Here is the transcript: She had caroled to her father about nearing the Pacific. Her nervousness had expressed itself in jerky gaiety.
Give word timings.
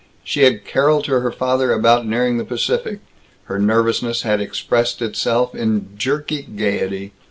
She 0.23 0.45
had 0.45 0.65
caroled 0.65 1.03
to 1.05 1.19
her 1.19 1.31
father 1.31 1.71
about 1.71 2.07
nearing 2.07 2.39
the 2.39 2.43
Pacific. 2.43 3.01
Her 3.43 3.59
nervousness 3.59 4.23
had 4.23 4.41
expressed 4.41 4.99
itself 4.99 5.53
in 5.53 5.91
jerky 5.95 6.41
gaiety. 6.41 7.13